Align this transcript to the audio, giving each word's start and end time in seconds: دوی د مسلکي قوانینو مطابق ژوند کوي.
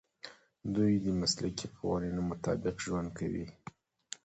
دوی 0.75 0.93
د 1.05 1.07
مسلکي 1.21 1.67
قوانینو 1.75 2.21
مطابق 2.31 2.75
ژوند 2.85 3.09
کوي. 3.17 3.45